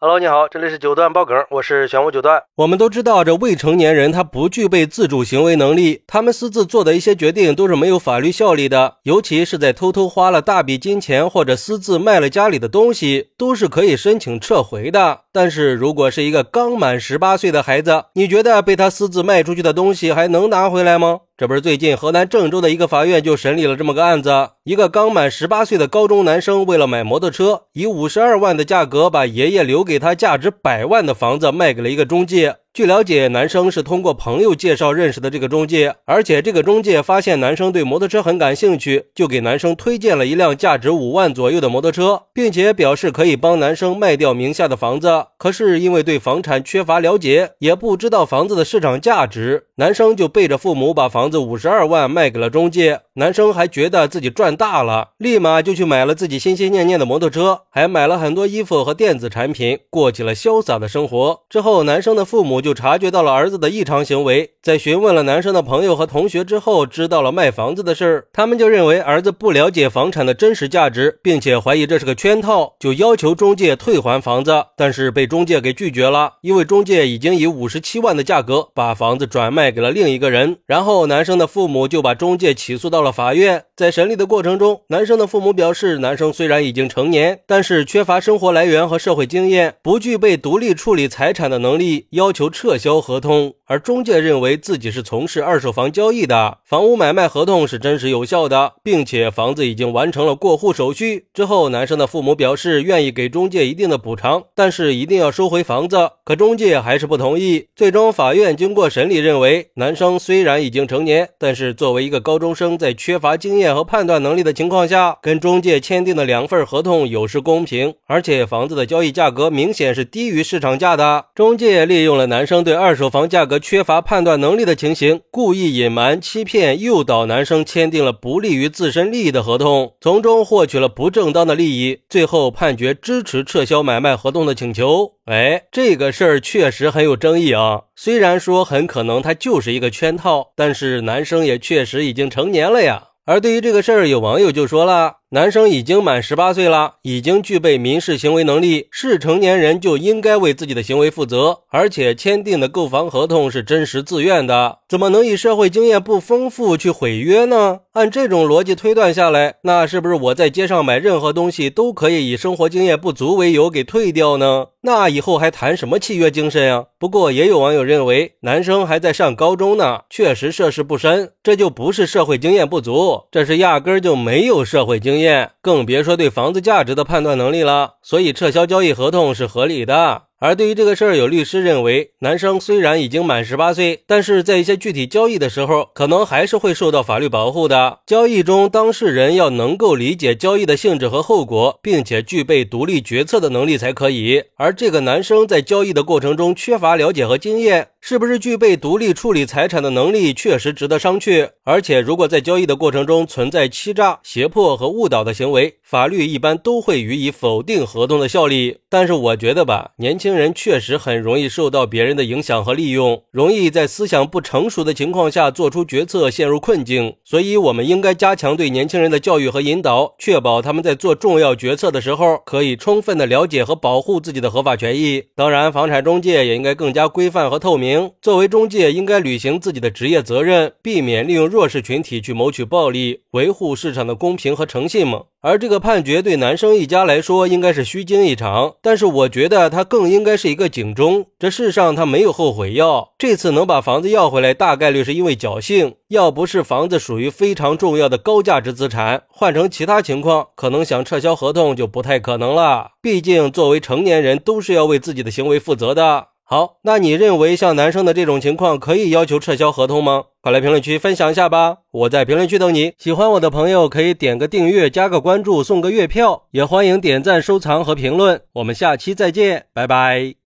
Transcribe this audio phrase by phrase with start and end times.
[0.00, 2.40] Hello，你好，这里是九段爆梗，我是玄武九段。
[2.54, 15.22] 我们都知道，这未成年人他不具备自主行为能力，他们私自做的一些决定都是没有法律效力的，尤其是在偷偷花了大笔金钱或者私自卖了家里的东西，都是可以申请撤回的。
[15.32, 21.22] 但是如果是一个刚满十八岁的孩子，你觉得被他私自卖出去的东西还能拿回来吗？
[21.38, 32.56] 这不是最近河南郑州的一个法院就审理了这么个案子，一个刚满十八岁的高中男生为了买摩托车，以五十二万的价格把爷爷留给他价值百万的房子卖给了一个中介。
[32.78, 45.26] 据了解，男生是通过朋友介绍认识的这个中介，而且这个中介发现男生对摩托车很感兴趣，就给男生推荐了一辆价值五万左右的摩托车，并且表示可以帮男生卖掉名下的房子。
[45.36, 53.00] 可是因为对房产缺乏了解，也不知道房子的市场价值，男生就背着父母把房子五十二万卖给了中介。
[53.14, 61.40] 男生还觉得自己赚大了，立马就去买了自己心心念念的摩托车，还买了很多衣服和电子产品，过起了潇洒的生活。
[61.50, 62.67] 之后，男生的父母就。
[62.68, 68.26] 就察觉到了儿子的异常行为，在询问了男生的朋友和同学之后，知道了卖房子的事儿。
[68.30, 80.58] 他们就认为儿子不了解房产的真实价值，并且怀疑这是个圈套，就要求中介退还房子，但是被中介给拒绝了，因为中介已经以五十七万的价格把房子转卖给了另一个人。
[80.66, 83.64] 然后男生的父母就把中介起诉到了法院。
[83.74, 92.50] 在审理的过程中，男生的父母表示，男生虽然已经成年，但是缺乏生活来源和社会经验，不具备独立处理财产的能力，要求。
[92.60, 93.57] 撤销合同。
[93.68, 101.26] 而中介认为自己是从事二手房交易的，房屋买卖合同是真实有效的，并且房子已经完成了过户手续。
[101.34, 106.12] 之后，男生的父母表示愿意给中介一定的补偿，但是一定要收回房子。
[106.24, 107.66] 可中介还是不同意。
[107.76, 121.26] 最终，法院经过审理认为，男生虽然已经成年，但是作为一个高中生，在缺乏经验和判断能力的情况下，跟中介签订的两份合同有失公平，而且房子的交易价格明显是低于市场价的。
[121.34, 123.57] 中介利用了男生对二手房价格。
[123.58, 135.12] 缺乏判断能力的情形，故意隐瞒、欺骗、诱导男生签订了不利于自身利益的合同，从中获取了不正当的利益，最后判决支持撤销买卖合同的请求。
[135.26, 137.82] 哎，这个事儿确实很有争议啊。
[137.94, 143.08] 虽然说很可能它就是一个圈套，但是男生也确实已经成年了呀。
[143.26, 145.17] 而对于这个事儿，有网友就说了。
[145.30, 151.58] 男生已经满十八岁了，已经具备民事行为能力，是成年人就应该为自己的行为负责。
[151.68, 157.80] 而且签订的购房合同是真实自愿的，怎么能以社会经验不丰富去毁约呢？
[157.92, 164.68] 按这种逻辑推断下来，那是不是我在街上买任何东西都可以以生活经验不足为由给退掉呢？
[164.82, 166.86] 那以后还谈什么契约精神呀？
[166.98, 175.17] 不过也有网友认为，男生还在上高中呢，确实涉世不深，这就不是社会经验不足，这是压根儿就没有社会经验。
[175.18, 180.22] 验，更别说对房子价值的判断能力了，所以撤销交易合同是合理的。
[180.40, 187.98] 而对于这个事儿，有律师认为，男生虽然已经满十八岁，但是在一些具体交易的时候，可能还是会受到法律保护的。
[188.06, 194.44] 交易中，当事人要能够理解交易的性质和后果，并且具备独立决策的能力才可以。
[194.56, 197.88] 而这个男生在交易的过程中缺乏了解和经验。
[198.00, 201.50] 是不是具备独立处理财产的能力，确实值得商榷。
[201.64, 208.78] 而且，如果在交易的过程中存在欺诈、胁迫和误导的行为，法律一般都会予以否定合同的效力。
[208.88, 217.16] 但是，我觉得吧，年轻人确实很容易受到别人的影响和利用，容易在思想不成熟的情况下做出决策，陷入困境。
[217.24, 225.24] 所以，我们应该加强对年轻人的教育和引导，确保他们在做重要决策的时候，可以充分的了解和保护自己的合法权益。
[225.34, 227.87] 当然，房产中介也应该更加规范和透明。
[228.20, 235.24] 作为中介，应该履行自己的职业责任，避免利用弱势群体去谋取暴利，维护市场的公平和诚信嘛。
[235.40, 238.74] 而这个判决对男生一家来说，应该是虚惊一场。
[238.82, 241.26] 但是我觉得他更应该是一个警钟。
[241.38, 245.94] 这世上他没有后悔药，这次能把房子要回来，大概率是因为侥幸。
[246.08, 252.92] 要不是房子属于非常重要的高价值资产，换成其他情况，可能想撤销合同就不太可能了。
[253.00, 256.28] 毕竟作为成年人，都是要为自己的行为负责的。
[256.50, 260.24] 好，那你认为像男生的这种情况可以要求撤销合同吗？
[260.40, 261.80] 快来评论区分享一下吧！
[261.90, 262.94] 我在评论区等你。
[262.96, 268.40] 喜欢我的朋友可以点个订阅、加个关注、送个月票，也欢迎点赞、收藏和评论。
[268.54, 270.36] 我们下期再见，拜拜。